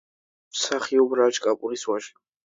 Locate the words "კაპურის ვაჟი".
1.43-2.17